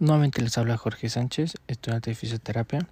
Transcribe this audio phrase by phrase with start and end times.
[0.00, 2.88] Nuevamente les habla Jorge Sánchez, estudiante de fisioterapia,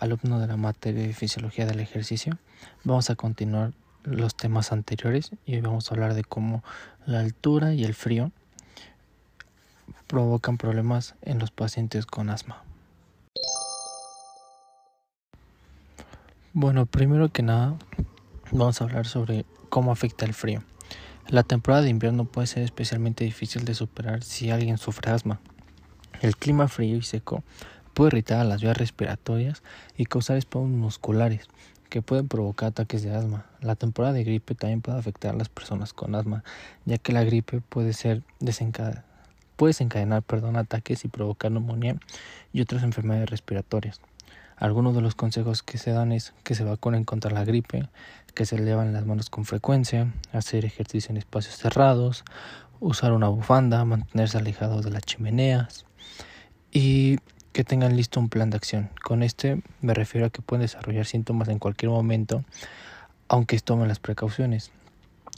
[0.00, 2.38] alumno de la materia de fisiología del ejercicio.
[2.82, 3.70] Vamos a continuar
[4.02, 6.64] los temas anteriores y hoy vamos a hablar de cómo
[7.06, 8.32] la altura y el frío
[10.08, 12.64] provocan problemas en los pacientes con asma.
[16.52, 17.76] Bueno, primero que nada,
[18.50, 20.64] vamos a hablar sobre cómo afecta el frío.
[21.28, 25.38] La temporada de invierno puede ser especialmente difícil de superar si alguien sufre asma.
[26.20, 27.42] El clima frío y seco
[27.94, 29.62] puede irritar a las vías respiratorias
[29.96, 31.48] y causar espasmos musculares
[31.88, 33.46] que pueden provocar ataques de asma.
[33.60, 36.44] La temporada de gripe también puede afectar a las personas con asma,
[36.84, 39.04] ya que la gripe puede ser desencadenada
[39.60, 41.96] puede desencadenar perdón, ataques y provocar neumonía
[42.50, 44.00] y otras enfermedades respiratorias.
[44.56, 47.86] Algunos de los consejos que se dan es que se vacunen contra la gripe,
[48.34, 52.24] que se levan las manos con frecuencia, hacer ejercicio en espacios cerrados,
[52.80, 55.84] usar una bufanda, mantenerse alejados de las chimeneas
[56.72, 57.18] y
[57.52, 58.90] que tengan listo un plan de acción.
[59.02, 62.44] Con este me refiero a que pueden desarrollar síntomas en cualquier momento,
[63.28, 64.70] aunque tomen las precauciones.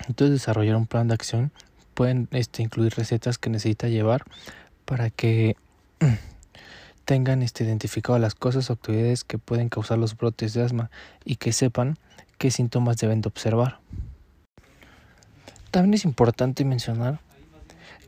[0.09, 1.53] Entonces desarrollar un plan de acción
[1.95, 4.25] pueden este, incluir recetas que necesita llevar
[4.85, 5.57] para que
[7.05, 10.91] tengan este, identificado las cosas o actividades que pueden causar los brotes de asma
[11.25, 11.99] y que sepan
[12.39, 13.79] qué síntomas deben de observar.
[15.71, 17.21] También es importante mencionar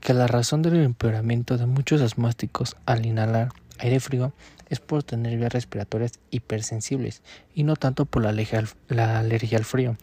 [0.04, 4.34] que la razón del empeoramiento de muchos asmáticos al inhalar aire frío
[4.68, 7.22] es por tener vías respiratorias hipersensibles
[7.54, 9.96] y no tanto por la alergia, al, frío.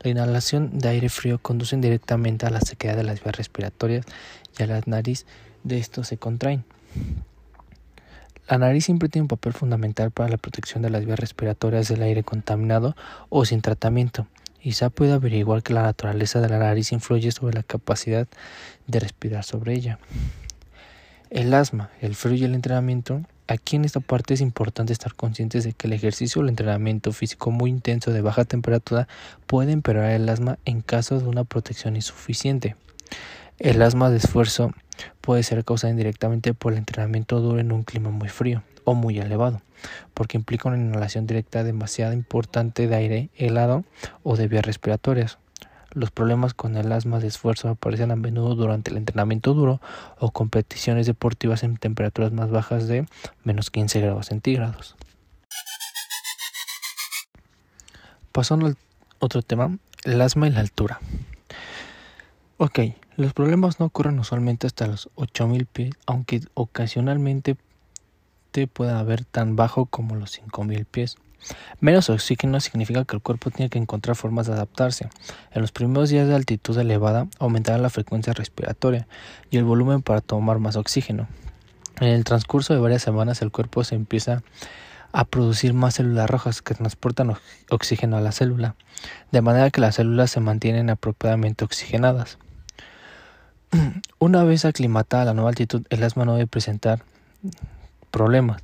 [0.00, 4.04] La inhalación de aire frío conduce directamente a la sequedad de las vías respiratorias
[4.58, 5.24] y a la nariz
[5.64, 6.64] de estos se contraen.
[8.50, 12.02] La nariz siempre tiene un papel fundamental para la protección de las vías respiratorias del
[12.02, 12.94] aire contaminado
[13.30, 14.26] o sin tratamiento.
[14.72, 18.26] Se puede averiguar que la naturaleza de la nariz influye sobre la capacidad
[18.86, 19.98] de respirar sobre ella.
[21.30, 23.22] El asma, el frío y el entrenamiento.
[23.48, 27.12] Aquí en esta parte es importante estar conscientes de que el ejercicio o el entrenamiento
[27.12, 29.06] físico muy intenso de baja temperatura
[29.46, 32.74] puede empeorar el asma en caso de una protección insuficiente.
[33.58, 34.72] El asma de esfuerzo
[35.20, 39.18] puede ser causada indirectamente por el entrenamiento duro en un clima muy frío o muy
[39.18, 39.60] elevado,
[40.14, 43.84] porque implica una inhalación directa demasiado importante de aire helado
[44.22, 45.38] o de vías respiratorias.
[45.90, 49.80] Los problemas con el asma de esfuerzo aparecen a menudo durante el entrenamiento duro
[50.18, 53.06] o competiciones deportivas en temperaturas más bajas de
[53.42, 54.94] menos 15 grados centígrados.
[58.30, 58.76] Pasando al
[59.18, 61.00] otro tema, el asma y la altura.
[62.58, 62.78] Ok,
[63.16, 67.56] los problemas no ocurren usualmente hasta los 8000 pies, aunque ocasionalmente
[68.56, 71.18] te pueda haber tan bajo como los 5000 pies.
[71.78, 75.10] Menos oxígeno significa que el cuerpo tiene que encontrar formas de adaptarse.
[75.52, 79.06] En los primeros días de altitud elevada aumentará la frecuencia respiratoria
[79.50, 81.28] y el volumen para tomar más oxígeno.
[82.00, 84.42] En el transcurso de varias semanas el cuerpo se empieza
[85.12, 87.34] a producir más células rojas que transportan
[87.68, 88.74] oxígeno a la célula,
[89.32, 92.38] de manera que las células se mantienen apropiadamente oxigenadas.
[94.18, 97.02] Una vez aclimatada a la nueva altitud, el asma no debe presentar
[98.16, 98.62] problemas.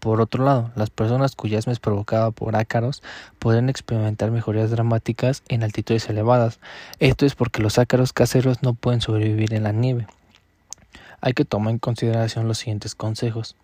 [0.00, 3.02] Por otro lado, las personas cuya asma es provocada por ácaros
[3.38, 6.60] pueden experimentar mejorías dramáticas en altitudes elevadas.
[6.98, 10.06] Esto es porque los ácaros caseros no pueden sobrevivir en la nieve.
[11.22, 13.56] Hay que tomar en consideración los siguientes consejos.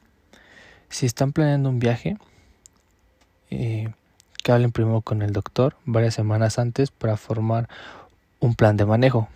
[0.88, 2.16] Si están planeando un viaje,
[3.50, 3.92] eh,
[4.42, 7.68] que hablen primero con el doctor varias semanas antes para formar
[8.40, 9.28] un plan de manejo.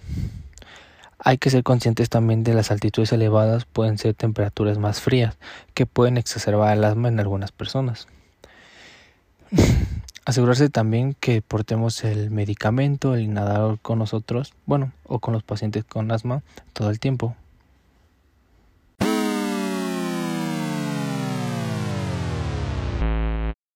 [1.25, 5.39] Hay que ser conscientes también de las altitudes elevadas pueden ser temperaturas más frías
[5.73, 8.09] que pueden exacerbar el asma en algunas personas.
[10.25, 15.85] Asegurarse también que portemos el medicamento, el inhalador con nosotros, bueno, o con los pacientes
[15.85, 17.37] con asma todo el tiempo.